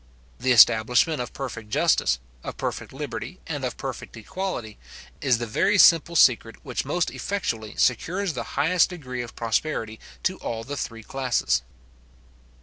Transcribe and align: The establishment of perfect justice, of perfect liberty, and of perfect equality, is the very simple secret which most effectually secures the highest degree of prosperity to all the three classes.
The 0.39 0.51
establishment 0.51 1.21
of 1.21 1.31
perfect 1.31 1.69
justice, 1.69 2.17
of 2.43 2.57
perfect 2.57 2.91
liberty, 2.91 3.39
and 3.45 3.63
of 3.63 3.77
perfect 3.77 4.17
equality, 4.17 4.79
is 5.21 5.37
the 5.37 5.45
very 5.45 5.77
simple 5.77 6.15
secret 6.15 6.55
which 6.65 6.85
most 6.85 7.11
effectually 7.11 7.75
secures 7.75 8.33
the 8.33 8.41
highest 8.57 8.89
degree 8.89 9.21
of 9.21 9.35
prosperity 9.35 9.99
to 10.23 10.37
all 10.39 10.63
the 10.63 10.75
three 10.75 11.03
classes. 11.03 11.61